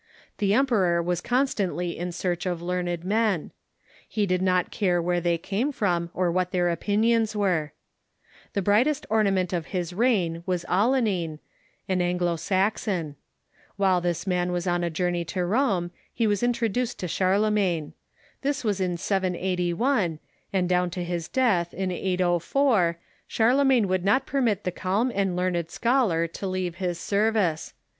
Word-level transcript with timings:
The 0.39 0.55
emperor 0.55 0.99
was 0.99 1.21
constantly 1.21 1.89
o 1.89 1.89
u 1.89 1.93
I 1.93 1.93
t 1.93 1.99
in 1.99 2.11
search 2.11 2.47
of 2.47 2.59
learned 2.59 3.03
men. 3.05 3.51
He 4.07 4.25
did 4.25 4.41
not 4.41 4.71
care 4.71 4.99
where 4.99 5.17
Scholars 5.17 5.19
ot 5.19 5.21
Charlemagne's 5.21 5.23
they 5.25 5.37
came 5.47 5.71
from 5.71 6.09
or 6.15 6.31
what 6.31 6.49
their 6.51 6.69
opinions 6.71 7.35
were. 7.35 7.73
The 8.53 8.61
Court 8.61 8.65
brightest 8.65 9.05
ornament 9.11 9.53
of 9.53 9.67
his 9.67 9.93
reign 9.93 10.41
was 10.47 10.65
Alcuin, 10.65 11.37
an 11.87 12.01
An 12.01 12.17
glo 12.17 12.35
Saxon. 12.35 13.15
While 13.77 14.01
this 14.01 14.25
man 14.25 14.51
was 14.51 14.65
on 14.65 14.83
a 14.83 14.89
journey 14.89 15.23
to 15.25 15.45
Rome, 15.45 15.91
he 16.11 16.25
was 16.25 16.41
introduced 16.41 16.97
to 16.97 17.07
Charlemagne. 17.07 17.93
This 18.41 18.63
was 18.63 18.81
in 18.81 18.97
781, 18.97 20.17
and 20.51 20.67
down 20.67 20.89
to 20.89 21.03
his 21.03 21.27
death, 21.27 21.75
in 21.75 21.91
804, 21.91 22.97
Charlemagne 23.27 23.87
would 23.87 24.03
not 24.03 24.25
permit 24.25 24.63
the 24.63 24.71
calm 24.71 25.11
and 25.13 25.35
learned 25.35 25.69
scholar 25.69 26.25
to 26.25 26.47
leave 26.47 26.77
his 26.77 26.99
service. 26.99 27.75